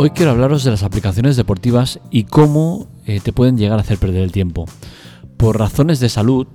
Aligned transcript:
Hoy 0.00 0.10
quiero 0.10 0.30
hablaros 0.30 0.62
de 0.62 0.70
las 0.70 0.84
aplicaciones 0.84 1.34
deportivas 1.34 1.98
y 2.12 2.22
cómo 2.22 2.86
eh, 3.04 3.18
te 3.18 3.32
pueden 3.32 3.58
llegar 3.58 3.80
a 3.80 3.82
hacer 3.82 3.98
perder 3.98 4.22
el 4.22 4.30
tiempo. 4.30 4.64
Por 5.36 5.58
razones 5.58 5.98
de 5.98 6.08
salud, 6.08 6.46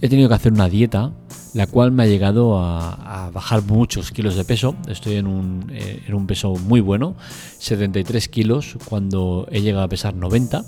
he 0.00 0.08
tenido 0.08 0.28
que 0.28 0.36
hacer 0.36 0.52
una 0.52 0.68
dieta, 0.68 1.10
la 1.52 1.66
cual 1.66 1.90
me 1.90 2.04
ha 2.04 2.06
llegado 2.06 2.60
a, 2.60 3.32
bajar 3.34 3.62
muchos 3.62 4.12
kilos 4.12 4.36
de 4.36 4.44
peso. 4.44 4.76
Estoy 4.86 5.16
en 5.16 5.26
un, 5.26 5.66
eh, 5.72 6.00
peso 6.28 6.54
muy 6.54 6.80
bueno, 6.80 7.16
73 7.58 8.28
kilos, 8.28 8.76
cuando 8.84 9.48
he 9.50 9.62
llegado 9.62 9.82
a 9.82 9.88
pesar 9.88 10.14
90. 10.14 10.64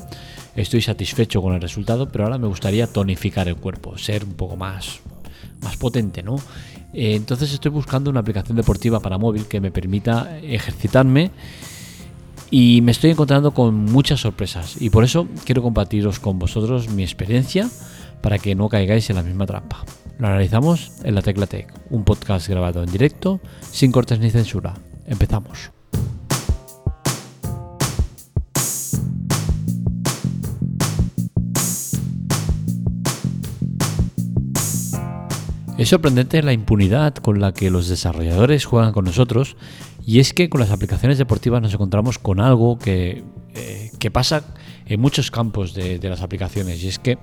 Estoy 0.56 0.82
satisfecho 0.82 1.41
con 1.41 1.55
el 1.55 1.60
resultado, 1.60 2.09
pero 2.09 2.24
ahora 2.24 2.37
me 2.37 2.48
gustaría 2.48 2.88
tonificar 2.88 3.46
el 3.46 3.55
cuerpo, 3.55 3.96
ser 3.96 4.24
un 4.24 4.34
poco 4.34 4.56
más, 4.56 4.98
más 5.60 5.77
potente, 5.77 6.24
¿no? 6.24 6.34
Eh, 6.92 7.14
entonces 7.14 7.52
estoy 7.52 7.70
buscando 7.70 8.10
una 8.10 8.19
aplicación 8.19 8.56
deportiva 8.56 8.98
para 8.98 9.19
móvil 9.19 9.46
que 9.46 9.60
me 9.60 9.70
permita 9.70 10.37
ejercitarme 10.41 11.30
y 12.51 12.80
me 12.83 12.93
estoy 12.93 13.11
encontrando 13.11 13.52
con 13.52 13.75
muchas 13.75 14.20
sorpresas 14.20 14.80
y 14.80 14.91
por 14.91 15.05
eso 15.05 15.29
quiero 15.45 15.62
compartiros 15.62 16.19
con 16.19 16.38
vosotros 16.38 16.88
mi 16.88 17.02
experiencia 17.02 17.69
para 18.23 18.38
que 18.38 18.55
no 18.55 18.69
caigáis 18.69 19.11
en 19.11 19.16
la 19.16 19.23
misma 19.23 19.47
trampa. 19.47 19.84
Lo 20.19 20.27
analizamos 20.27 20.93
en 21.05 21.15
la 21.15 21.23
Tecla 21.23 21.47
Tech, 21.47 21.73
un 21.91 22.05
podcast 22.05 22.48
grabado 22.48 22.83
en 22.83 22.91
directo, 22.91 23.41
sin 23.71 23.93
cortes 23.93 24.19
ni 24.19 24.30
censura. 24.30 24.74
Empezamos. 25.07 25.71
Es 35.79 35.91
sorprendente 35.91 36.43
la 36.43 36.52
impunidad 36.52 37.15
con 37.15 37.38
la 37.38 37.52
que 37.52 37.71
los 37.71 37.87
desarrolladores 37.87 38.65
juegan 38.65 38.93
con 38.93 39.05
nosotros 39.05 39.57
y 40.09 40.20
es 40.20 40.32
que 40.32 40.48
con 40.48 40.62
las 40.62 40.70
aplicaciones 40.70 41.18
deportivas 41.18 41.60
nos 41.60 41.74
encontramos 41.74 42.18
con 42.18 42.40
algo 42.40 42.78
que, 42.78 43.24
eh, 43.54 44.10
pasa 44.10 44.42
en 44.87 45.00
muchos 45.00 45.30
campos 45.30 45.74
de, 45.74 46.00
las 46.02 46.23
aplicaciones 46.23 46.82
y 46.82 46.88
es 46.88 46.98
que 46.98 47.18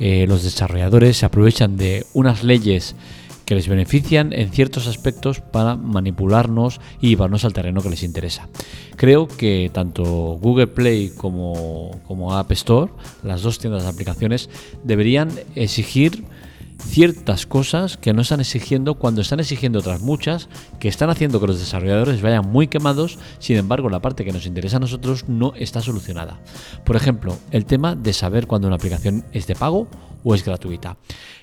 eh, 0.00 0.24
los 0.26 0.42
desarrolladores 0.42 1.18
se 1.18 1.26
aprovechan 1.26 1.76
de 1.76 2.06
unas 2.14 2.42
leyes 2.42 2.96
que 3.44 3.54
les 3.54 3.68
benefician 3.68 4.32
en 4.32 4.50
ciertos 4.50 4.86
aspectos 4.86 5.40
para 5.40 5.76
manipularnos 5.76 6.80
y 7.02 7.10
llevarnos 7.10 7.44
al 7.44 7.52
terreno 7.52 7.82
que 7.82 7.90
les 7.90 8.02
interesa. 8.02 8.48
Creo 8.96 9.28
que 9.28 9.70
tanto 9.70 10.02
Google 10.40 10.68
Play 10.68 11.12
como, 11.14 12.00
como 12.06 12.34
App 12.34 12.50
Store, 12.52 12.92
las 13.22 13.42
dos 13.42 13.58
tiendas 13.58 13.82
de 13.82 13.90
aplicaciones, 13.90 14.48
deberían 14.84 15.28
exigir 15.54 16.24
ciertas 16.84 17.46
cosas 17.46 17.96
que 17.96 18.12
no 18.12 18.22
están 18.22 18.40
exigiendo 18.40 18.94
cuando 18.94 19.20
están 19.20 19.40
exigiendo 19.40 19.78
otras 19.78 20.00
muchas 20.00 20.48
que 20.78 20.88
están 20.88 21.10
haciendo 21.10 21.40
que 21.40 21.46
los 21.46 21.58
desarrolladores 21.58 22.20
vayan 22.22 22.48
muy 22.48 22.68
quemados, 22.68 23.18
sin 23.38 23.56
embargo 23.56 23.88
la 23.88 24.00
parte 24.00 24.24
que 24.24 24.32
nos 24.32 24.46
interesa 24.46 24.76
a 24.76 24.80
nosotros 24.80 25.28
no 25.28 25.54
está 25.56 25.80
solucionada. 25.80 26.40
Por 26.84 26.96
ejemplo, 26.96 27.36
el 27.50 27.64
tema 27.64 27.94
de 27.94 28.12
saber 28.12 28.46
cuando 28.46 28.68
una 28.68 28.76
aplicación 28.76 29.24
es 29.32 29.46
de 29.46 29.54
pago 29.54 29.88
o 30.24 30.34
es 30.34 30.44
gratuita. 30.44 30.96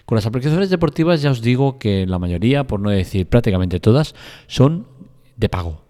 Con 0.06 0.16
las 0.16 0.26
aplicaciones 0.26 0.70
deportivas 0.70 1.22
ya 1.22 1.32
os 1.32 1.42
digo 1.42 1.80
que 1.80 2.06
la 2.06 2.20
mayoría, 2.20 2.66
por 2.66 2.80
no 2.80 2.90
decir 2.90 3.28
prácticamente 3.28 3.80
todas, 3.80 4.16
son 4.48 4.88
de 5.38 5.50
pago. 5.50 5.84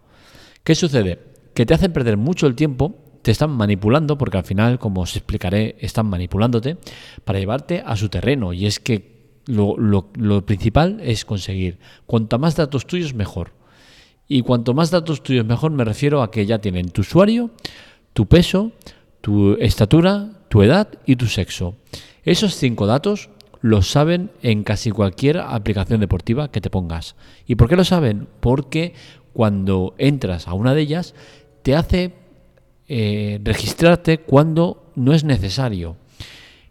¿Qué 0.64 0.76
sucede? 0.76 1.20
Que 1.54 1.66
te 1.66 1.74
hacen 1.74 1.94
perder 1.94 2.18
mucho 2.18 2.48
el 2.48 2.56
tiempo 2.56 2.96
te 3.22 3.32
están 3.32 3.52
manipulando, 3.52 4.18
porque 4.18 4.38
al 4.38 4.44
final, 4.44 4.80
como 4.80 5.02
os 5.02 5.16
explicaré, 5.16 5.76
están 5.80 6.06
manipulándote 6.08 6.78
para 7.26 7.40
llevarte 7.40 7.84
a 7.86 7.96
su 7.96 8.10
terreno. 8.10 8.54
Y 8.54 8.66
es 8.66 8.80
que 8.80 9.19
lo, 9.50 10.46
principal 10.46 11.00
es 11.02 11.26
conseguir 11.26 11.80
cuanto 12.06 12.38
más 12.40 12.56
datos 12.56 12.86
tuyos 12.86 13.14
mejor. 13.14 13.52
Y 14.28 14.44
cuanto 14.44 14.74
más 14.74 14.92
datos 14.92 15.24
tuyos 15.24 15.46
mejor 15.46 15.72
me 15.72 15.84
refiero 15.84 16.22
a 16.22 16.30
que 16.30 16.46
ya 16.46 16.60
tienen 16.60 16.90
tu 16.90 17.02
usuario, 17.02 17.50
tu 18.14 18.28
peso, 18.28 18.72
tu 19.22 19.54
estatura, 19.54 20.44
tu 20.50 20.62
edad 20.62 20.88
y 21.06 21.16
tu 21.16 21.26
sexo. 21.26 21.76
Esos 22.24 22.56
cinco 22.56 22.86
datos 22.86 23.30
los 23.62 23.90
saben 23.90 24.32
en 24.42 24.64
casi 24.64 24.92
cualquier 24.92 25.40
aplicación 25.40 26.00
deportiva 26.00 26.52
que 26.52 26.62
te 26.62 26.70
pongas. 26.70 27.16
¿Y 27.48 27.56
por 27.56 27.68
qué 27.68 27.76
lo 27.76 27.84
saben? 27.84 28.28
Porque 28.40 28.94
cuando 29.34 29.96
entras 29.98 30.48
a 30.48 30.54
una 30.54 30.74
de 30.74 30.82
ellas 30.82 31.16
te 31.64 31.76
hace 31.76 32.14
eh, 32.88 33.40
registrarte 33.44 34.20
cuando 34.20 34.92
no 34.96 35.14
es 35.14 35.24
necesario. 35.24 35.98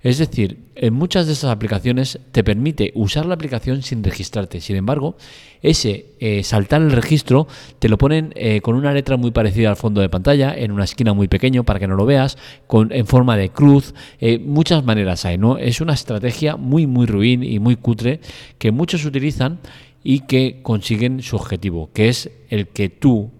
Es 0.00 0.18
decir, 0.18 0.58
en 0.76 0.94
muchas 0.94 1.26
de 1.26 1.32
estas 1.32 1.50
aplicaciones 1.50 2.20
te 2.30 2.44
permite 2.44 2.92
usar 2.94 3.26
la 3.26 3.34
aplicación 3.34 3.82
sin 3.82 4.04
registrarte. 4.04 4.60
Sin 4.60 4.76
embargo, 4.76 5.16
ese 5.60 6.06
eh, 6.20 6.44
saltar 6.44 6.82
el 6.82 6.92
registro 6.92 7.48
te 7.80 7.88
lo 7.88 7.98
ponen 7.98 8.32
eh, 8.36 8.60
con 8.60 8.76
una 8.76 8.92
letra 8.92 9.16
muy 9.16 9.32
parecida 9.32 9.70
al 9.70 9.76
fondo 9.76 10.00
de 10.00 10.08
pantalla, 10.08 10.54
en 10.56 10.70
una 10.70 10.84
esquina 10.84 11.14
muy 11.14 11.26
pequeño 11.26 11.64
para 11.64 11.80
que 11.80 11.88
no 11.88 11.96
lo 11.96 12.06
veas, 12.06 12.38
con, 12.68 12.92
en 12.92 13.06
forma 13.06 13.36
de 13.36 13.48
cruz. 13.48 13.92
Eh, 14.20 14.38
muchas 14.38 14.84
maneras 14.84 15.24
hay, 15.24 15.36
¿no? 15.36 15.58
Es 15.58 15.80
una 15.80 15.94
estrategia 15.94 16.56
muy, 16.56 16.86
muy 16.86 17.06
ruin 17.06 17.42
y 17.42 17.58
muy 17.58 17.74
cutre 17.74 18.20
que 18.58 18.70
muchos 18.70 19.04
utilizan 19.04 19.58
y 20.04 20.20
que 20.20 20.60
consiguen 20.62 21.22
su 21.22 21.34
objetivo, 21.34 21.90
que 21.92 22.08
es 22.08 22.30
el 22.50 22.68
que 22.68 22.88
tú, 22.88 23.32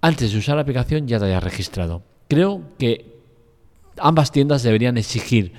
antes 0.00 0.32
de 0.32 0.38
usar 0.38 0.56
la 0.56 0.62
aplicación, 0.62 1.06
ya 1.06 1.18
te 1.18 1.26
hayas 1.26 1.44
registrado. 1.44 2.02
Creo 2.28 2.62
que 2.78 3.12
ambas 3.98 4.32
tiendas 4.32 4.62
deberían 4.62 4.96
exigir 4.96 5.52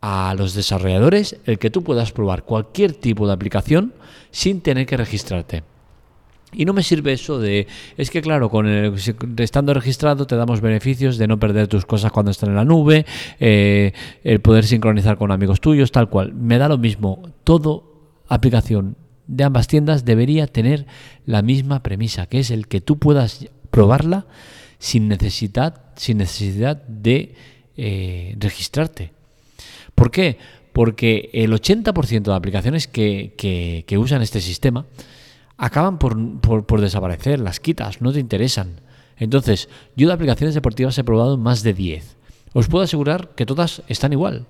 a 0.00 0.34
los 0.36 0.54
desarrolladores 0.54 1.36
el 1.44 1.58
que 1.58 1.70
tú 1.70 1.82
puedas 1.82 2.12
probar 2.12 2.44
cualquier 2.44 2.94
tipo 2.94 3.26
de 3.26 3.32
aplicación 3.32 3.92
sin 4.30 4.60
tener 4.60 4.86
que 4.86 4.96
registrarte. 4.96 5.62
Y 6.52 6.64
no 6.64 6.72
me 6.72 6.82
sirve 6.82 7.12
eso 7.12 7.38
de, 7.38 7.68
es 7.96 8.10
que 8.10 8.20
claro, 8.22 8.50
con 8.50 8.66
el, 8.66 8.94
estando 9.38 9.72
registrado 9.72 10.26
te 10.26 10.34
damos 10.34 10.60
beneficios 10.60 11.16
de 11.16 11.28
no 11.28 11.38
perder 11.38 11.68
tus 11.68 11.86
cosas 11.86 12.10
cuando 12.10 12.32
están 12.32 12.50
en 12.50 12.56
la 12.56 12.64
nube, 12.64 13.06
eh, 13.38 13.92
el 14.24 14.40
poder 14.40 14.64
sincronizar 14.64 15.16
con 15.16 15.30
amigos 15.30 15.60
tuyos, 15.60 15.92
tal 15.92 16.10
cual. 16.10 16.34
Me 16.34 16.58
da 16.58 16.68
lo 16.68 16.78
mismo. 16.78 17.22
Todo 17.44 17.84
aplicación 18.26 18.96
de 19.28 19.44
ambas 19.44 19.68
tiendas 19.68 20.04
debería 20.04 20.48
tener 20.48 20.86
la 21.24 21.42
misma 21.42 21.84
premisa, 21.84 22.26
que 22.26 22.40
es 22.40 22.50
el 22.50 22.66
que 22.66 22.80
tú 22.80 22.98
puedas 22.98 23.46
probarla 23.70 24.26
sin 24.78 25.06
necesidad, 25.06 25.82
sin 25.94 26.18
necesidad 26.18 26.82
de 26.88 27.34
eh, 27.76 28.34
registrarte. 28.40 29.12
¿Por 30.00 30.10
qué? 30.10 30.38
Porque 30.72 31.28
el 31.34 31.52
80% 31.52 32.22
de 32.22 32.32
aplicaciones 32.34 32.88
que, 32.88 33.84
usan 33.98 34.22
este 34.22 34.40
sistema 34.40 34.86
acaban 35.58 35.98
por, 35.98 36.80
desaparecer, 36.80 37.38
las 37.38 37.60
quitas, 37.60 38.00
no 38.00 38.10
te 38.10 38.18
interesan. 38.18 38.80
Entonces, 39.18 39.68
yo 39.96 40.08
de 40.08 40.14
aplicaciones 40.14 40.54
deportivas 40.54 40.96
he 40.96 41.04
probado 41.04 41.36
más 41.36 41.62
de 41.62 41.74
10. 41.74 42.16
Os 42.54 42.68
puedo 42.68 42.82
asegurar 42.82 43.34
que 43.34 43.44
todas 43.44 43.82
están 43.88 44.14
igual. 44.14 44.46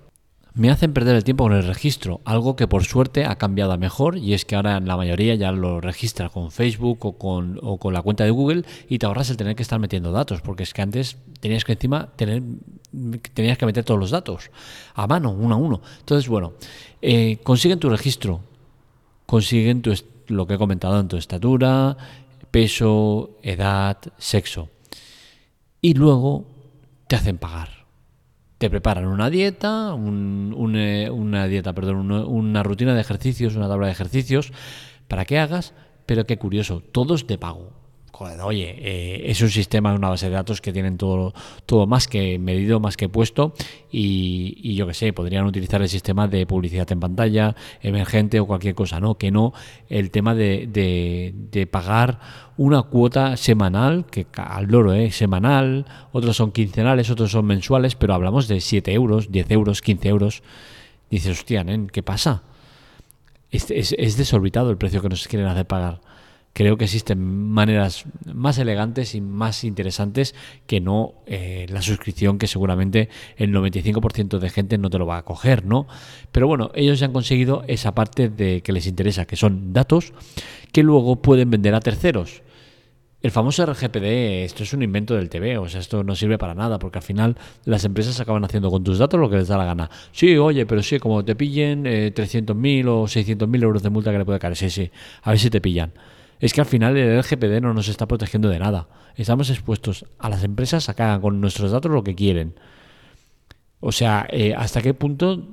Me 0.55 0.71
hacen 0.71 0.93
perder 0.93 1.15
el 1.15 1.25
tiempo 1.25 1.44
con 1.44 1.53
el 1.53 1.65
registro, 1.65 2.21
algo 2.25 2.56
que 2.56 2.66
por 2.66 2.84
suerte 2.84 3.25
ha 3.25 3.37
cambiado 3.37 3.72
a 3.72 3.77
mejor 3.77 4.19
y 4.19 4.34
es 4.34 4.44
que 4.44 4.56
ahora 4.56 4.81
la 4.81 4.97
mayoría 4.97 5.34
ya 5.37 5.53
lo 5.53 5.81
registra 5.81 6.28
con 6.28 6.50
Facebook 6.50 7.06
o 7.06 7.12
con, 7.12 7.59
o 7.62 7.78
con 7.78 7.94
la 7.94 8.03
cuenta 8.03 8.25
de 8.25 8.31
Google 8.31 8.65
y 8.89 8.99
te 8.99 9.06
ahorras 9.06 9.31
el 9.31 9.37
tener 9.37 9.55
que 9.55 9.62
estar 9.62 9.78
metiendo 9.78 10.10
datos, 10.10 10.41
porque 10.41 10.65
es 10.65 10.75
que 10.75 10.83
antes 10.83 11.16
tenías 11.41 11.65
que 11.65 11.72
encima 11.72 12.09
tener 12.16 12.43
tenías 13.34 13.56
que 13.59 13.66
meter 13.66 13.84
todos 13.84 14.00
los 14.00 14.10
datos 14.10 14.50
a 14.94 15.06
mano, 15.06 15.31
uno 15.31 15.55
a 15.55 15.59
uno. 15.59 15.81
Entonces, 16.00 16.28
bueno, 16.28 16.55
eh, 17.00 17.39
consiguen 17.43 17.78
tu 17.78 17.89
registro, 17.89 18.41
consiguen 19.27 19.83
tu, 19.83 19.94
lo 20.27 20.47
que 20.47 20.55
he 20.55 20.59
comentado 20.59 20.99
en 21.00 21.09
tu 21.09 21.16
estatura, 21.16 21.97
peso, 22.50 23.39
edad, 23.43 23.99
sexo. 24.19 24.69
Y 25.81 25.94
luego 25.94 26.44
te 27.06 27.16
hacen 27.16 27.39
pagar. 27.39 27.79
Te 28.60 28.69
preparan 28.69 29.06
una 29.06 29.31
dieta, 29.31 29.97
eh, 29.97 31.10
una 31.10 31.47
dieta, 31.47 31.72
perdón, 31.72 32.10
una, 32.10 32.62
rutina 32.62 32.95
de 32.95 33.01
ejercicios, 33.01 33.57
una 33.57 33.68
tabla 33.68 33.86
de 33.86 33.92
ejercicios 33.92 34.53
para 35.09 35.24
que 35.24 35.39
hagas, 35.39 35.72
pero 36.04 36.27
qué 36.27 36.36
curioso, 36.36 36.83
todos 36.92 37.27
de 37.27 37.39
pago 37.39 37.79
oye, 38.21 38.77
eh, 38.78 39.31
es 39.31 39.41
un 39.41 39.49
sistema, 39.49 39.95
una 39.95 40.11
base 40.11 40.27
de 40.27 40.33
datos 40.33 40.61
que 40.61 40.72
tienen 40.72 40.99
todo, 40.99 41.33
todo 41.65 41.87
más 41.87 42.07
que 42.07 42.39
medido, 42.39 42.78
más 42.78 42.97
que 42.97 43.09
puesto 43.09 43.55
y, 43.91 44.75
yo 44.75 44.87
que 44.87 44.95
sé, 44.95 45.13
podrían 45.13 45.47
utilizar 45.47 45.81
el 45.81 45.89
sistema 45.89 46.28
de 46.28 46.47
publicidad 46.47 46.91
en 46.93 47.01
pantalla, 47.01 47.57
emergente 47.81 48.39
o 48.39 48.47
cualquier 48.47 48.75
cosa, 48.75 49.01
¿no? 49.01 49.17
Que 49.17 49.31
no 49.31 49.53
el 49.89 50.11
tema 50.11 50.34
de, 50.34 50.67
de, 50.69 51.67
pagar 51.67 52.21
una 52.57 52.83
cuota 52.83 53.37
semanal, 53.37 54.05
que 54.07 54.27
al 54.37 54.67
loro, 54.67 54.93
¿eh? 54.93 55.11
Semanal, 55.11 55.87
otros 56.13 56.37
son 56.37 56.53
quincenales, 56.53 57.11
otros 57.11 57.31
son 57.31 57.47
mensuales, 57.47 57.95
pero 57.95 58.15
hablamos 58.15 58.49
de 58.49 58.61
7 58.61 58.93
euros, 58.93 59.33
10 59.33 59.51
euros, 59.51 59.81
15 59.81 60.09
euros. 60.09 60.43
Dices, 61.11 61.39
hostia, 61.39 61.65
¿qué 61.91 62.03
pasa? 62.03 62.43
Es, 63.51 63.71
es, 63.71 63.95
es 63.99 64.17
desorbitado 64.17 64.71
el 64.71 64.77
precio 64.77 65.03
que 65.03 65.09
nos 65.09 65.27
quieren 65.27 65.49
hacer 65.49 65.67
pagar 65.67 66.01
creo 66.52 66.76
que 66.76 66.84
existen 66.84 67.22
maneras 67.22 68.04
más 68.32 68.58
elegantes 68.58 69.14
y 69.14 69.20
más 69.20 69.64
interesantes 69.64 70.34
que 70.66 70.80
no 70.80 71.14
eh, 71.26 71.66
la 71.68 71.82
suscripción 71.82 72.38
que 72.38 72.47
seguramente 72.47 73.08
el 73.36 73.52
95% 73.52 74.38
de 74.38 74.50
gente 74.50 74.78
no 74.78 74.91
te 74.91 74.98
lo 74.98 75.06
va 75.06 75.18
a 75.18 75.24
coger, 75.24 75.64
¿no? 75.64 75.86
Pero 76.32 76.47
bueno, 76.47 76.70
ellos 76.74 76.98
ya 76.98 77.06
han 77.06 77.12
conseguido 77.12 77.62
esa 77.68 77.94
parte 77.94 78.28
de 78.28 78.62
que 78.62 78.72
les 78.72 78.86
interesa, 78.86 79.26
que 79.26 79.36
son 79.36 79.72
datos 79.72 80.12
que 80.72 80.82
luego 80.82 81.22
pueden 81.22 81.50
vender 81.50 81.74
a 81.74 81.80
terceros. 81.80 82.42
El 83.22 83.30
famoso 83.30 83.66
RGPD, 83.66 84.44
esto 84.44 84.62
es 84.62 84.72
un 84.72 84.82
invento 84.82 85.14
del 85.14 85.28
TV, 85.28 85.58
o 85.58 85.68
sea, 85.68 85.80
esto 85.80 86.02
no 86.02 86.14
sirve 86.16 86.38
para 86.38 86.54
nada, 86.54 86.78
porque 86.78 86.98
al 86.98 87.02
final 87.04 87.36
las 87.66 87.84
empresas 87.84 88.18
acaban 88.18 88.42
haciendo 88.44 88.70
con 88.70 88.82
tus 88.82 88.97
datos 88.97 89.20
lo 89.20 89.28
que 89.28 89.36
les 89.36 89.48
da 89.48 89.58
la 89.58 89.66
gana. 89.66 89.91
Sí, 90.10 90.38
oye, 90.38 90.64
pero 90.64 90.82
sí, 90.82 90.98
como 90.98 91.22
te 91.22 91.36
pillen 91.36 91.86
eh, 91.86 92.14
300.000 92.14 92.86
o 92.88 93.04
600.000 93.04 93.62
euros 93.62 93.82
de 93.82 93.91
multa 93.91 94.10
que 94.10 94.18
le 94.18 94.24
puede 94.24 94.38
caer, 94.38 94.56
sí, 94.56 94.70
sí, 94.70 94.91
a 95.22 95.30
ver 95.30 95.38
si 95.38 95.50
te 95.50 95.60
pillan. 95.60 95.92
Es 96.41 96.53
que 96.53 96.60
al 96.60 96.66
final 96.66 96.97
el 96.97 97.22
RGPD 97.22 97.60
no 97.60 97.75
nos 97.75 97.89
está 97.89 98.09
protegiendo 98.09 98.48
de 98.48 98.59
nada. 98.59 98.89
Estamos 99.15 99.51
expuestos 99.51 100.07
a 100.19 100.28
las 100.28 100.42
empresas 100.42 100.89
a 100.89 100.95
que 100.95 101.03
hagan 101.03 101.21
con 101.21 101.41
nuestros 101.41 101.71
datos 101.71 101.92
lo 101.92 102.03
que 102.03 102.15
quieren. 102.15 102.54
O 103.81 103.92
sea, 103.92 104.27
eh, 104.31 104.54
¿hasta 104.57 104.83
qué 104.83 104.95
punto 104.95 105.48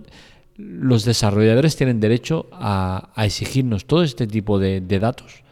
los 0.56 1.06
desarrolladores 1.06 1.76
tienen 1.76 2.00
derecho 2.00 2.48
a, 2.52 3.12
exigirnos 3.18 3.86
todo 3.86 4.04
este 4.04 4.26
tipo 4.26 4.60
de 4.60 4.82
datos? 5.00 5.44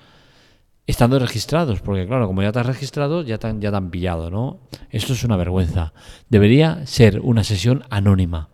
estando 0.88 1.18
registrados, 1.18 1.82
porque 1.82 2.06
claro, 2.06 2.28
como 2.28 2.44
ya 2.44 2.52
te 2.52 2.60
has 2.60 2.66
registrado, 2.66 3.24
ya 3.24 3.38
te, 3.38 3.54
ya 3.60 3.72
te 3.72 3.78
han 3.78 3.90
pillado, 3.90 4.30
¿no? 4.30 4.60
Esto 4.92 5.14
es 5.14 5.24
una 5.24 5.38
vergüenza. 5.38 5.94
Debería 6.30 6.86
ser 6.86 7.20
una 7.22 7.44
sesión 7.44 7.84
anónima, 7.90 8.50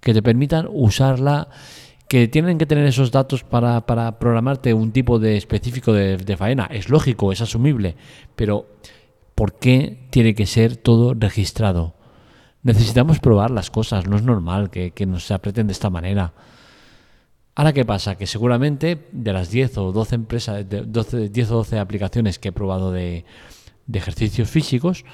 que 0.00 0.12
te 0.12 0.22
permitan 0.22 0.68
usarla, 0.70 1.48
que 2.08 2.28
tienen 2.28 2.58
que 2.58 2.66
tener 2.66 2.86
esos 2.86 3.10
datos 3.10 3.42
para, 3.42 3.86
para 3.86 4.18
programarte 4.18 4.74
un 4.74 4.92
tipo 4.92 5.18
de 5.18 5.36
específico 5.36 5.92
de, 5.92 6.36
faena. 6.36 6.66
Es 6.70 6.88
lógico, 6.88 7.32
es 7.32 7.40
asumible, 7.40 7.96
pero 8.36 8.66
¿por 9.34 9.58
qué 9.58 10.06
tiene 10.10 10.34
que 10.34 10.46
ser 10.46 10.76
todo 10.76 11.14
registrado? 11.14 11.94
Necesitamos 12.62 13.20
probar 13.20 13.50
las 13.50 13.70
cosas, 13.70 14.06
no 14.06 14.16
es 14.16 14.22
normal 14.22 14.70
que, 14.70 14.92
que 14.92 15.06
nos 15.06 15.24
se 15.24 15.34
apreten 15.34 15.66
de 15.66 15.72
esta 15.72 15.90
manera. 15.90 16.32
Ahora, 17.58 17.72
¿qué 17.72 17.86
pasa? 17.86 18.16
Que 18.16 18.26
seguramente 18.26 19.08
de 19.12 19.32
las 19.32 19.50
10 19.50 19.78
o 19.78 19.92
12 19.92 20.14
empresas, 20.14 20.68
de 20.68 20.82
12, 20.82 21.30
10 21.30 21.50
o 21.52 21.54
12 21.54 21.78
aplicaciones 21.78 22.38
que 22.38 22.48
he 22.48 22.52
probado 22.52 22.92
de, 22.92 23.24
ejercicios 23.90 24.50
físicos, 24.50 25.06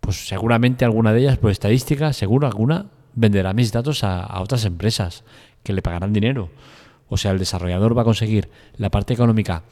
pues 0.00 0.28
seguramente 0.28 0.84
alguna 0.84 1.14
de 1.14 1.20
ellas, 1.20 1.38
por 1.38 1.50
estadística, 1.50 2.12
seguro 2.12 2.46
alguna 2.46 2.90
venderá 3.14 3.52
mis 3.52 3.72
datos 3.72 4.04
a, 4.04 4.40
otras 4.40 4.64
empresas 4.64 5.24
que 5.62 5.72
le 5.72 5.82
pagarán 5.82 6.12
dinero. 6.12 6.50
O 7.08 7.16
sea, 7.16 7.32
el 7.32 7.38
desarrollador 7.38 7.96
va 7.96 8.02
a 8.02 8.06
conseguir 8.06 8.48
la 8.76 8.90
parte 8.90 9.14
económica 9.14 9.64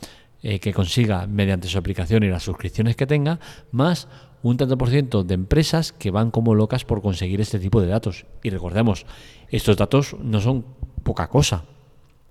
eh, 0.43 0.61
que 0.61 0.73
consiga 0.73 1.27
mediante 1.27 1.69
su 1.69 1.79
aplicación 1.79 2.23
y 2.23 2.29
las 2.29 2.43
suscripciones 2.43 2.97
que 2.97 3.07
tenga, 3.07 3.41
más 3.73 4.09
un 4.43 4.57
tanto 4.57 4.79
por 4.79 4.89
ciento 4.89 5.23
de 5.23 5.35
empresas 5.35 5.93
que 5.93 6.11
van 6.11 6.31
como 6.31 6.55
locas 6.55 6.85
por 6.85 7.03
conseguir 7.03 7.41
este 7.41 7.59
tipo 7.59 7.81
de 7.81 7.89
datos. 7.89 8.27
Y 8.43 8.51
recordemos, 8.51 9.07
estos 9.49 9.77
datos 9.77 10.17
no 10.23 10.41
son 10.41 10.65
poca 11.03 11.29
cosa. 11.29 11.65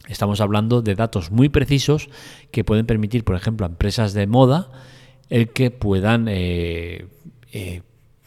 Estamos 0.08 0.42
hablando 0.42 0.82
de 0.82 0.96
datos 0.96 1.30
muy 1.30 1.50
precisos 1.50 2.10
que 2.52 2.64
pueden 2.64 2.88
permitir, 2.88 3.24
por 3.24 3.36
ejemplo, 3.36 3.66
a 3.66 3.70
empresas 3.70 4.14
de 4.14 4.26
moda 4.26 4.72
el 5.30 5.50
que 5.50 5.70
puedan 5.70 6.28
eh, 6.28 7.08
eh, 7.52 7.82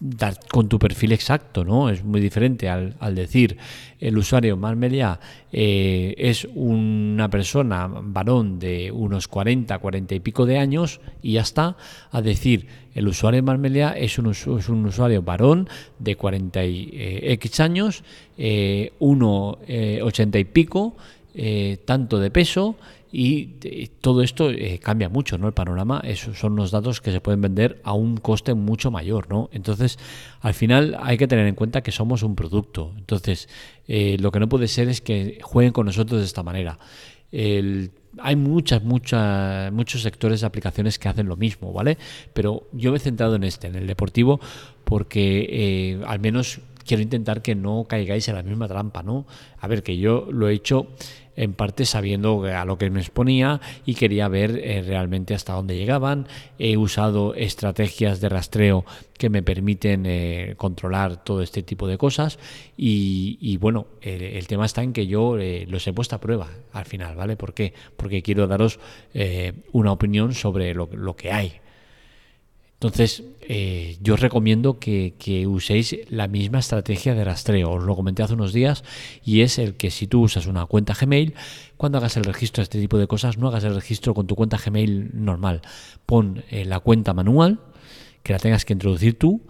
dar 0.05 0.37
con 0.51 0.69
tu 0.69 0.81
perfil 0.81 1.13
exacto, 1.13 1.65
¿no? 1.65 1.89
Es 1.89 2.03
muy 2.03 2.21
diferente 2.21 2.69
al, 2.69 2.97
decir 3.15 3.57
el 4.01 4.19
usuario 4.19 4.57
Marmelia 4.57 5.21
eh, 5.53 6.17
es 6.19 6.49
una 6.57 7.31
persona 7.31 7.87
varón 7.87 8.59
de 8.59 8.91
unos 8.91 9.29
40, 9.29 9.79
40 9.79 10.17
y 10.17 10.21
pico 10.21 10.45
de 10.45 10.59
años 10.59 11.01
y 11.23 11.35
ya 11.35 11.43
está, 11.43 11.77
a 12.11 12.21
decir 12.21 12.67
el 12.97 13.07
usuario 13.07 13.45
Marmelia 13.45 13.91
es 13.91 14.19
un, 14.19 14.27
un 14.27 14.87
usuario 14.87 15.23
varón 15.23 15.69
de 16.01 16.17
40 16.17 16.65
y, 16.65 16.91
X 16.95 17.61
años, 17.61 18.03
1,80 18.37 20.41
y 20.41 20.45
pico 20.45 20.97
eh, 21.35 21.79
tanto 21.87 22.19
de 22.19 22.31
peso 22.31 22.77
y 23.15 23.57
eh, 23.65 23.91
todo 24.01 24.23
esto 24.23 24.51
eh, 24.51 24.81
cambia 24.83 25.11
mucho, 25.11 25.37
¿no? 25.37 25.47
El 25.47 25.53
panorama, 25.53 26.01
esos 26.03 26.39
son 26.39 26.57
los 26.57 26.71
datos 26.71 27.03
que 27.03 27.13
se 27.13 27.21
pueden 27.21 27.43
vender 27.43 27.79
a 27.85 27.93
un 27.93 28.17
coste 28.17 28.55
mucho 28.55 28.91
mayor, 28.91 29.29
¿no? 29.29 29.51
Entonces, 29.53 29.99
al 30.41 30.55
final 30.55 30.97
hay 30.99 31.19
que 31.19 31.29
tener 31.29 31.47
en 31.47 31.55
cuenta 31.55 31.83
que 31.83 31.93
somos 31.93 32.23
un 32.23 32.35
producto. 32.35 32.95
Entonces, 32.97 33.51
lo 33.87 34.33
que 34.33 34.41
no 34.41 34.49
puede 34.49 34.67
ser 34.67 34.89
es 34.89 35.03
que 35.03 35.39
jueguen 35.43 35.73
con 35.73 35.85
nosotros 35.85 36.21
de 36.21 36.27
esta 36.27 36.43
manera. 36.43 36.79
hay 37.33 38.37
muchas, 38.37 38.83
muchas, 38.83 39.71
muchos 39.73 40.01
sectores 40.01 40.41
de 40.41 40.47
aplicaciones 40.47 40.99
que 40.99 41.09
hacen 41.11 41.29
lo 41.29 41.37
mismo, 41.37 41.73
¿vale? 41.73 41.99
Pero 42.33 42.69
yo 42.73 42.93
me 42.93 42.97
he 42.97 43.01
centrado 43.01 43.37
en 43.37 43.45
este, 43.45 43.67
en 43.67 43.75
el 43.75 43.87
deportivo, 43.87 44.41
porque 44.85 46.01
al 46.07 46.21
menos 46.21 46.61
quiero 46.87 47.03
intentar 47.03 47.43
que 47.43 47.55
no 47.55 47.85
caigáis 47.89 48.29
en 48.29 48.35
la 48.35 48.43
misma 48.43 48.69
trampa, 48.69 49.03
¿no? 49.03 49.27
A 49.59 49.69
ver, 49.69 49.83
que 49.83 49.97
yo 49.97 50.27
lo 50.31 50.49
he 50.49 50.55
hecho 50.55 50.89
en 51.37 51.55
parte 51.55 51.87
sabiendo 51.87 52.45
a 52.45 52.65
lo 52.65 52.79
que 52.79 52.91
me 52.91 53.01
exponía 53.01 53.61
y 53.87 53.95
quería 53.95 54.29
ver 54.29 54.61
eh, 54.63 54.83
realmente 54.83 55.35
hasta 55.35 55.55
dónde 55.55 55.77
llegaban. 55.77 56.27
He 56.59 56.77
usado 56.77 57.35
estrategias 57.35 58.21
de 58.21 58.29
rastreo 58.29 58.85
que 59.17 59.31
me 59.31 59.43
permiten 59.43 60.05
eh, 60.07 60.55
controlar 60.57 61.23
todo 61.25 61.43
este 61.43 61.63
tipo 61.63 61.87
de 61.87 61.99
cosas 61.99 62.39
y, 62.77 63.57
bueno, 63.59 63.87
el, 64.01 64.47
tema 64.47 64.67
está 64.67 64.83
en 64.83 64.93
que 64.93 65.07
yo 65.07 65.39
eh, 65.39 65.67
los 65.69 65.87
he 65.87 65.93
puesto 65.93 66.17
a 66.17 66.21
prueba 66.21 66.51
al 66.73 66.85
final, 66.85 67.15
¿vale? 67.15 67.37
¿Por 67.37 67.55
qué? 67.55 67.73
Porque 67.97 68.23
quiero 68.23 68.47
daros 68.47 68.79
una 69.73 69.93
opinión 69.93 70.35
sobre 70.35 70.75
lo, 70.75 70.89
lo 70.93 71.15
que 71.15 71.31
hay, 71.31 71.62
entonces, 72.83 73.23
eh, 73.43 73.97
yo 74.03 74.17
recomiendo 74.17 74.81
que, 74.81 75.47
uséis 75.47 75.99
la 76.09 76.27
misma 76.27 76.59
estrategia 76.59 77.15
de 77.15 77.23
rastreo. 77.23 77.71
Os 77.71 77.85
lo 77.85 77.95
comenté 77.95 78.25
hace 78.25 78.35
unos 78.35 78.53
días 78.53 78.83
y 79.25 79.43
es 79.43 79.61
el 79.61 79.75
que 79.75 79.93
si 79.93 80.09
tú 80.09 80.23
usas 80.23 80.49
una 80.49 80.67
cuenta 80.67 80.93
Gmail, 80.93 81.35
cuando 81.77 81.99
hagas 81.99 82.17
el 82.17 82.25
registro 82.25 82.61
de 82.61 82.65
este 82.65 82.81
tipo 82.81 82.99
de 82.99 83.07
cosas, 83.07 83.39
no 83.39 83.47
hagas 83.47 83.63
el 83.63 83.77
registro 83.77 84.15
con 84.15 84.27
tu 84.27 84.35
cuenta 84.35 84.59
Gmail 84.59 85.11
normal. 85.15 85.63
Pon 86.07 86.43
eh, 86.51 86.65
la 86.65 86.81
cuenta 86.81 87.15
manual, 87.15 87.61
que 88.25 88.33
la 88.33 88.41
tengas 88.41 88.65
que 88.65 88.73
introducir 88.73 89.17
tú, 89.17 89.43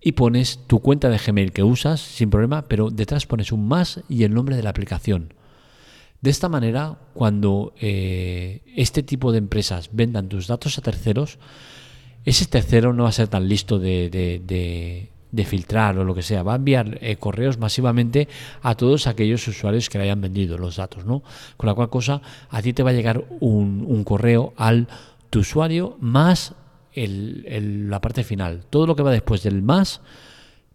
y 0.00 0.12
pones 0.12 0.60
tu 0.68 0.78
cuenta 0.78 1.08
de 1.08 1.18
Gmail 1.18 1.50
que 1.50 1.64
usas 1.64 2.00
sin 2.00 2.30
problema, 2.30 2.68
pero 2.68 2.90
detrás 2.90 3.26
pones 3.26 3.50
un 3.50 3.66
más 3.66 4.02
y 4.08 4.22
el 4.22 4.32
nombre 4.32 4.54
de 4.54 4.62
la 4.62 4.70
aplicación. 4.70 5.34
De 6.20 6.30
esta 6.30 6.48
manera, 6.48 6.96
cuando 7.12 7.74
eh, 7.80 8.62
este 8.76 9.02
tipo 9.02 9.32
de 9.32 9.38
empresas 9.38 9.90
vendan 9.92 10.28
tus 10.28 10.46
datos 10.46 10.78
a 10.78 10.82
terceros, 10.82 11.40
ese 12.24 12.46
tercero 12.46 12.92
no 12.92 13.04
va 13.04 13.08
a 13.08 13.12
ser 13.12 13.28
tan 13.28 13.48
listo 13.48 13.78
de, 13.78 15.08
filtrar 15.46 15.98
o 15.98 16.04
lo 16.04 16.14
que 16.14 16.22
sea. 16.22 16.42
Va 16.42 16.52
a 16.52 16.56
enviar 16.56 16.98
eh, 17.00 17.16
correos 17.16 17.58
masivamente 17.58 18.28
a 18.62 18.74
todos 18.74 19.06
aquellos 19.06 19.46
usuarios 19.48 19.88
que 19.88 19.98
le 19.98 20.04
hayan 20.04 20.20
vendido 20.20 20.58
los 20.58 20.76
datos, 20.76 21.04
¿no? 21.04 21.22
Con 21.56 21.66
la 21.66 21.74
cual 21.74 21.90
cosa, 21.90 22.20
a 22.50 22.62
ti 22.62 22.72
te 22.72 22.82
va 22.82 22.90
a 22.90 22.94
llegar 22.94 23.24
un, 23.40 24.04
correo 24.04 24.52
al 24.56 24.88
tu 25.30 25.40
usuario 25.40 25.96
más 26.00 26.54
la 26.94 28.00
parte 28.00 28.24
final. 28.24 28.64
Todo 28.70 28.86
lo 28.86 28.96
que 28.96 29.02
va 29.02 29.10
después 29.12 29.42
del 29.42 29.62
más 29.62 30.00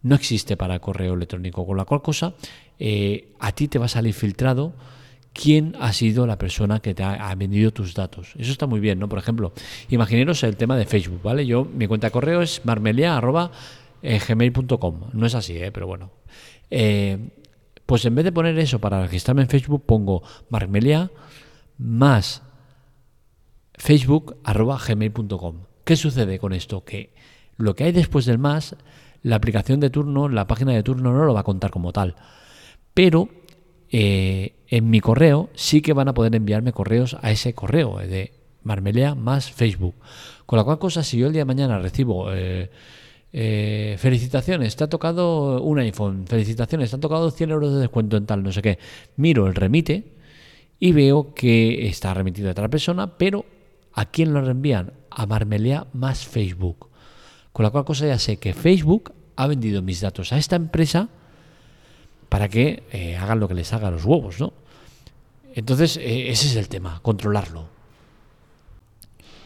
no 0.03 0.15
existe 0.15 0.55
para 0.55 0.79
correo 0.79 1.13
electrónico. 1.15 1.65
Con 1.65 1.77
la 1.77 1.85
cual 1.85 2.01
cosa, 2.01 2.33
eh, 2.79 3.29
a 3.39 3.51
ti 3.51 3.67
te 3.67 3.79
va 3.79 3.85
a 3.85 3.89
salir 3.89 4.13
filtrado 4.13 4.73
quién 5.33 5.75
ha 5.79 5.93
sido 5.93 6.27
la 6.27 6.37
persona 6.37 6.79
que 6.79 6.93
te 6.93 7.03
ha, 7.03 7.33
vendido 7.35 7.71
tus 7.71 7.93
datos. 7.93 8.33
Eso 8.37 8.51
está 8.51 8.67
muy 8.67 8.79
bien, 8.79 8.99
¿no? 8.99 9.09
Por 9.09 9.19
ejemplo, 9.19 9.51
imaginaros 9.89 10.43
el 10.43 10.55
tema 10.55 10.77
de 10.77 10.85
Facebook, 10.85 11.21
¿vale? 11.23 11.45
Yo, 11.45 11.65
mi 11.65 11.87
cuenta 11.87 12.07
de 12.07 12.11
correo 12.11 12.41
es 12.41 12.61
marmelia.gmail.com. 12.63 14.99
No 15.13 15.25
es 15.25 15.35
así, 15.35 15.57
¿eh? 15.57 15.71
Pero 15.71 15.87
bueno. 15.87 16.11
Eh, 16.69 17.17
pues 17.85 18.05
en 18.05 18.15
vez 18.15 18.23
de 18.23 18.31
poner 18.31 18.57
eso 18.59 18.79
para 18.79 19.01
registrarme 19.01 19.41
en 19.41 19.49
Facebook, 19.49 19.85
pongo 19.85 20.23
marmelia 20.49 21.11
más 21.77 22.41
facebook.gmail.com. 23.75 25.55
¿Qué 25.83 25.95
sucede 25.95 26.39
con 26.39 26.53
esto? 26.53 26.85
Que 26.85 27.13
lo 27.57 27.75
que 27.75 27.83
hay 27.83 27.91
después 27.91 28.25
del 28.25 28.39
más, 28.39 28.75
la 29.21 29.35
aplicación 29.35 29.79
de 29.79 29.89
turno, 29.89 30.29
la 30.29 30.47
página 30.47 30.71
de 30.71 30.83
turno 30.83 31.11
no 31.11 31.25
lo 31.25 31.33
va 31.33 31.41
a 31.41 31.43
contar 31.43 31.71
como 31.71 31.91
tal. 31.91 32.15
Pero 32.93 33.29
eh, 33.95 34.55
en 34.69 34.89
mi 34.89 35.01
correo 35.01 35.51
sí 35.53 35.83
que 35.83 35.93
van 35.93 36.07
a 36.07 36.15
poder 36.15 36.33
enviarme 36.33 36.73
correos 36.73 37.15
a 37.21 37.29
ese 37.29 37.53
correo 37.53 37.99
de 37.99 38.33
Marmelea 38.63 39.13
más 39.13 39.51
Facebook. 39.51 39.93
Con 40.47 40.57
la 40.57 40.63
cual 40.63 40.79
cosa, 40.79 41.03
si 41.03 41.19
yo 41.19 41.27
el 41.27 41.33
día 41.33 41.41
de 41.41 41.45
mañana 41.45 41.77
recibo 41.77 42.33
eh, 42.33 42.71
eh, 43.31 43.95
felicitaciones, 43.99 44.75
te 44.75 44.83
ha 44.83 44.89
tocado 44.89 45.61
un 45.61 45.77
iPhone, 45.77 46.25
felicitaciones, 46.25 46.89
te 46.89 46.95
han 46.95 47.01
tocado 47.01 47.29
100 47.29 47.51
euros 47.51 47.71
de 47.71 47.81
descuento 47.81 48.17
en 48.17 48.25
tal, 48.25 48.41
no 48.41 48.51
sé 48.51 48.63
qué, 48.63 48.79
miro 49.15 49.45
el 49.45 49.53
remite 49.53 50.05
y 50.79 50.91
veo 50.91 51.35
que 51.35 51.85
está 51.87 52.15
remitido 52.15 52.49
a 52.49 52.53
otra 52.53 52.69
persona, 52.69 53.15
pero 53.15 53.45
¿a 53.93 54.05
quién 54.05 54.33
lo 54.33 54.41
reenvían? 54.41 54.93
A 55.11 55.27
Marmelea 55.27 55.85
más 55.93 56.25
Facebook. 56.25 56.89
Con 57.51 57.61
la 57.61 57.69
cual 57.69 57.85
cosa 57.85 58.07
ya 58.07 58.17
sé 58.17 58.37
que 58.37 58.53
Facebook 58.53 59.13
ha 59.35 59.45
vendido 59.45 59.83
mis 59.83 60.01
datos 60.01 60.33
a 60.33 60.39
esta 60.39 60.55
empresa 60.55 61.09
para 62.33 62.49
que 62.49 62.81
eh, 62.91 63.15
hagan 63.15 63.39
lo 63.39 63.47
que 63.47 63.53
les 63.53 63.73
haga 63.73 63.91
los 63.91 64.05
huevos, 64.05 64.39
¿no? 64.39 64.53
Entonces, 65.53 65.97
eh, 65.97 66.31
ese 66.31 66.47
es 66.47 66.55
el 66.55 66.67
tema, 66.67 66.99
controlarlo. 67.03 67.67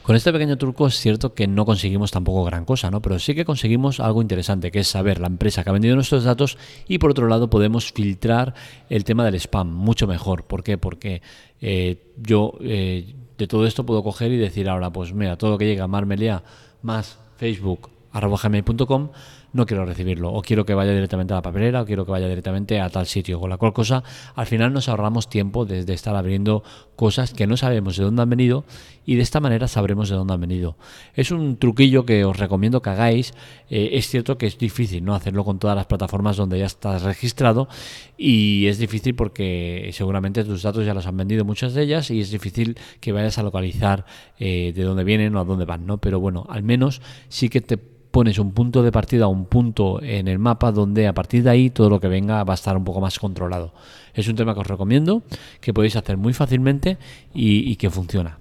Con 0.03 0.15
este 0.15 0.31
pequeño 0.31 0.57
truco 0.57 0.87
es 0.87 0.97
cierto 0.97 1.33
que 1.33 1.47
no 1.47 1.65
conseguimos 1.65 2.11
tampoco 2.11 2.45
gran 2.45 2.63
cosa, 2.63 2.89
¿no? 2.89 3.01
Pero 3.01 3.19
sí 3.19 3.35
que 3.35 3.43
conseguimos 3.43 3.99
algo 3.99 4.21
interesante, 4.21 4.71
que 4.71 4.79
es 4.79 4.87
saber 4.87 5.19
la 5.19 5.27
empresa 5.27 5.65
que 5.65 5.69
ha 5.69 5.73
vendido 5.73 5.95
nuestros 5.95 6.23
datos 6.23 6.57
y 6.87 6.97
por 6.99 7.11
otro 7.11 7.27
lado 7.27 7.49
podemos 7.49 7.91
filtrar 7.91 8.53
el 8.89 9.03
tema 9.03 9.25
del 9.25 9.35
spam 9.35 9.69
mucho 9.69 10.07
mejor. 10.07 10.45
¿Por 10.45 10.63
qué? 10.63 10.77
Porque 10.77 11.21
eh, 11.59 12.13
yo 12.15 12.57
de 12.61 13.47
todo 13.49 13.67
esto 13.67 13.85
puedo 13.85 14.01
coger 14.01 14.31
y 14.31 14.37
decir 14.37 14.69
ahora, 14.69 14.93
pues 14.93 15.13
mira, 15.13 15.37
todo 15.37 15.51
lo 15.51 15.57
que 15.57 15.65
llega 15.65 15.83
a 15.83 15.87
Marmelia 15.87 16.41
más 16.81 17.19
Facebook 17.35 17.89
gmail.com 18.13 19.09
no 19.57 19.65
quiero 19.65 19.85
recibirlo, 19.85 20.31
o 20.31 20.41
quiero 20.41 20.65
que 20.65 20.75
vaya 20.75 20.93
directamente 20.93 21.33
a 21.33 21.37
la 21.37 21.41
papelera, 21.41 21.81
o 21.81 21.85
quiero 21.85 22.05
que 22.05 22.11
vaya 22.11 22.29
directamente 22.29 22.79
a 22.79 22.89
tal 22.89 23.07
sitio, 23.07 23.39
con 23.39 23.49
la 23.49 23.57
cual 23.57 23.73
cosa 23.73 24.03
al 24.35 24.45
final 24.45 24.71
nos 24.71 24.87
ahorramos 24.87 25.29
tiempo 25.29 25.65
desde 25.65 25.93
estar 25.93 26.15
abriendo 26.15 26.63
cosas 26.95 27.33
que 27.33 27.47
no 27.47 27.57
sabemos 27.57 27.97
de 27.97 28.03
dónde 28.03 28.21
han 28.21 28.29
venido 28.29 28.65
y 29.05 29.15
de 29.15 29.23
esta 29.23 29.39
manera 29.39 29.67
sabremos 29.67 30.09
de 30.09 30.15
dónde 30.15 30.33
han 30.35 30.41
venido. 30.41 30.77
Es 31.15 31.31
un 31.31 31.57
truquillo 31.57 32.05
que 32.05 32.23
os 32.23 32.37
recomiendo 32.37 32.81
que 32.81 32.91
hagáis, 32.91 33.33
eh, 33.69 33.89
es 33.93 34.07
cierto 34.07 34.37
que 34.37 34.45
es 34.45 34.57
difícil 34.57 35.03
no 35.03 35.15
hacerlo 35.15 35.43
con 35.43 35.57
todas 35.57 35.75
las 35.75 35.87
plataformas 35.87 36.37
donde 36.37 36.59
ya 36.59 36.65
estás 36.65 37.01
registrado 37.01 37.67
y 38.15 38.67
es 38.67 38.77
difícil 38.77 39.15
porque 39.15 39.89
seguramente 39.93 40.43
tus 40.43 40.61
datos 40.61 40.85
ya 40.85 40.93
los 40.93 41.07
han 41.07 41.17
vendido 41.17 41.45
muchas 41.45 41.73
de 41.73 41.81
ellas 41.81 42.11
y 42.11 42.21
es 42.21 42.29
difícil 42.29 42.77
que 42.99 43.11
vayas 43.11 43.37
a 43.39 43.43
localizar 43.43 44.05
eh, 44.39 44.71
de 44.75 44.83
dónde 44.83 45.03
vienen 45.03 45.35
o 45.35 45.39
a 45.39 45.43
dónde 45.43 45.65
van, 45.65 45.87
¿no? 45.87 45.97
Pero 45.97 46.19
bueno, 46.19 46.45
al 46.47 46.61
menos 46.61 47.01
sí 47.27 47.49
que 47.49 47.61
te 47.61 47.96
pones 48.17 48.39
un 48.39 48.51
punto 48.51 48.81
de 48.81 48.91
partida, 48.91 49.27
un 49.27 49.45
punto 49.45 50.01
en 50.01 50.27
el 50.27 50.39
mapa 50.39 50.71
donde 50.71 51.05
a 51.05 51.13
partir 51.13 51.43
de 51.43 51.51
ahí 51.51 51.69
todo 51.69 51.87
lo 51.87 51.99
que 51.99 52.07
venga 52.07 52.43
va 52.43 52.53
a 52.53 52.55
estar 52.55 52.75
un 52.75 52.83
poco 52.83 52.99
más 52.99 53.19
controlado. 53.19 53.75
Es 54.15 54.27
un 54.27 54.35
tema 54.35 54.55
que 54.55 54.61
os 54.61 54.65
recomiendo, 54.65 55.21
que 55.61 55.71
podéis 55.71 55.95
hacer 55.97 56.17
muy 56.17 56.33
fácilmente 56.33 56.97
y, 57.31 57.75
que 57.75 57.91
funciona. 57.91 58.39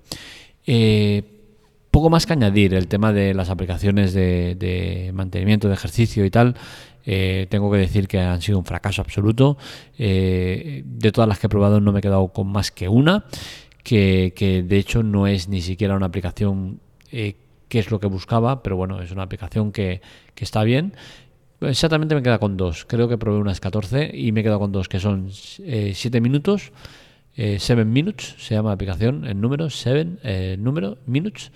Eh, 0.66 1.25
poco 1.90 2.09
más 2.09 2.25
que 2.25 2.33
añadir 2.33 2.73
el 2.73 2.88
tema 2.88 3.12
de 3.12 3.35
las 3.35 3.50
aplicaciones 3.50 4.14
de, 4.14 5.11
mantenimiento 5.12 5.68
de 5.68 5.75
ejercicio 5.75 6.25
y 6.25 6.30
tal. 6.30 6.54
Eh, 7.04 7.47
tengo 7.50 7.71
que 7.71 7.76
decir 7.76 8.09
que 8.09 8.18
han 8.18 8.40
sido 8.40 8.59
un 8.59 8.64
fracaso 8.64 9.02
absoluto. 9.02 9.59
Eh, 9.99 10.85
de 10.87 11.12
todas 11.12 11.28
las 11.28 11.38
que 11.38 11.49
he 11.49 11.50
probado 11.50 11.83
no 11.83 11.92
me 11.92 11.99
he 11.99 12.02
quedado 12.02 12.28
con 12.28 12.47
más 12.47 12.71
que 12.71 12.88
una, 12.88 13.26
que, 13.83 14.33
de 14.66 14.78
hecho 14.78 15.02
no 15.02 15.26
es 15.26 15.50
ni 15.50 15.61
siquiera 15.61 15.97
una 15.97 16.06
aplicación 16.06 16.80
qué 17.68 17.78
es 17.78 17.90
lo 17.90 18.00
que 18.00 18.06
buscaba, 18.06 18.62
pero 18.62 18.76
bueno, 18.76 19.00
es 19.00 19.11
una 19.11 19.23
aplicación 19.23 19.73
que, 19.73 20.00
está 20.37 20.62
bien. 20.64 20.94
Exactamente 21.61 22.14
me 22.14 22.23
queda 22.23 22.38
con 22.38 22.56
dos. 22.56 22.85
Creo 22.85 23.08
que 23.08 23.16
probé 23.16 23.38
unas 23.38 23.61
14 23.61 24.11
y 24.14 24.32
me 24.32 24.40
he 24.40 24.42
quedado 24.42 24.61
con 24.61 24.73
dos, 24.73 24.88
que 24.88 25.00
son 25.00 25.30
7 25.30 25.64
eh, 25.66 26.20
minutos. 26.20 26.73
7 27.37 27.82
eh, 27.82 27.85
Minutes 27.85 28.35
se 28.38 28.54
llama 28.54 28.70
la 28.70 28.75
aplicación, 28.75 29.26
el 29.26 29.40
número 29.40 29.68
7, 29.68 30.18
eh, 30.23 30.56
número 30.58 30.99
Minutes. 31.06 31.52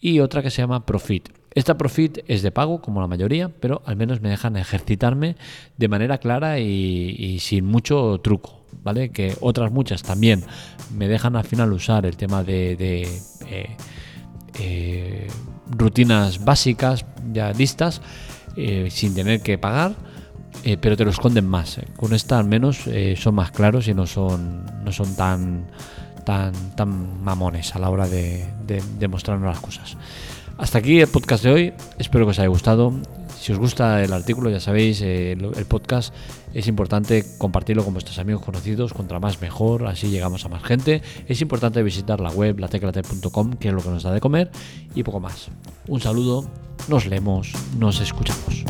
Y 0.00 0.20
otra 0.20 0.42
que 0.42 0.50
se 0.50 0.62
llama 0.62 0.86
Profit. 0.86 1.30
Esta 1.56 1.78
Profit 1.78 2.18
es 2.28 2.42
de 2.42 2.52
pago, 2.52 2.82
como 2.82 3.00
la 3.00 3.06
mayoría, 3.06 3.48
pero 3.48 3.82
al 3.86 3.96
menos 3.96 4.20
me 4.20 4.28
dejan 4.28 4.56
ejercitarme 4.56 5.36
de 5.78 5.88
manera 5.88 6.18
clara 6.18 6.60
y, 6.60 7.38
sin 7.40 7.64
mucho 7.64 8.20
truco. 8.22 8.60
¿Vale? 8.82 9.08
Que 9.08 9.34
otras 9.40 9.72
muchas 9.72 10.02
también 10.02 10.44
me 10.94 11.08
dejan 11.08 11.34
al 11.34 11.44
final 11.44 11.72
usar 11.72 12.04
el 12.06 12.16
tema 12.16 12.44
de, 12.44 13.08
eh, 13.48 13.76
rutinas 15.70 16.44
básicas 16.44 17.04
ya 17.32 17.52
listas 17.52 18.00
eh, 18.56 18.88
sin 18.90 19.14
tener 19.14 19.40
que 19.40 19.58
pagar 19.58 19.92
eh, 20.64 20.78
pero 20.80 20.96
te 20.96 21.04
lo 21.04 21.10
esconden 21.10 21.46
más. 21.46 21.78
Con 21.96 22.14
esta 22.14 22.38
al 22.38 22.46
menos 22.46 22.84
son 23.16 23.34
más 23.34 23.50
claros 23.52 23.86
y 23.88 23.94
no 23.94 24.06
son 24.06 24.64
no 24.84 24.90
son 24.90 25.14
tan 25.14 25.66
tan 26.24 26.52
tan 26.74 27.22
mamones 27.22 27.76
a 27.76 27.78
la 27.78 27.90
hora 27.90 28.08
de, 28.08 28.46
de 28.66 29.08
mostrarnos 29.08 29.54
las 29.54 29.60
cosas. 29.60 29.96
Hasta 30.58 30.78
aquí 30.78 31.00
el 31.00 31.08
podcast 31.08 31.44
de 31.44 31.52
hoy. 31.52 31.72
Espero 31.98 32.24
que 32.24 32.30
os 32.30 32.38
haya 32.38 32.48
gustado 32.48 32.94
si 33.38 33.52
os 33.52 33.58
gusta 33.58 34.02
el 34.02 34.12
artículo, 34.12 34.50
ya 34.50 34.60
sabéis, 34.60 35.00
eh, 35.02 35.32
el, 35.32 35.66
podcast 35.66 36.14
es 36.54 36.66
importante 36.68 37.24
compartirlo 37.38 37.84
con 37.84 37.92
vuestros 37.92 38.18
amigos 38.18 38.42
conocidos, 38.42 38.92
contra 38.92 39.20
más 39.20 39.40
mejor, 39.40 39.86
así 39.86 40.08
llegamos 40.08 40.44
a 40.44 40.48
más 40.48 40.62
gente. 40.62 41.02
Es 41.28 41.40
importante 41.42 41.82
visitar 41.82 42.20
la 42.20 42.30
web 42.30 42.58
lateclate.com, 42.58 43.54
que 43.54 43.68
es 43.68 43.74
lo 43.74 43.82
que 43.82 43.90
nos 43.90 44.02
da 44.02 44.12
de 44.12 44.20
comer, 44.20 44.50
y 44.94 45.02
poco 45.02 45.20
más. 45.20 45.48
Un 45.88 46.00
saludo, 46.00 46.48
nos 46.88 47.06
leemos, 47.06 47.52
nos 47.78 48.00
escuchamos. 48.00 48.64